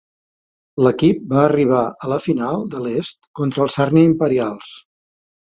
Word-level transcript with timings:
L'equip 0.85 1.27
va 1.33 1.43
arribar 1.49 1.83
a 2.07 2.11
la 2.13 2.19
final 2.25 2.65
de 2.73 2.81
l'est 2.87 3.31
contra 3.41 3.65
els 3.67 3.79
Sarnia 3.81 4.13
Imperials. 4.15 4.73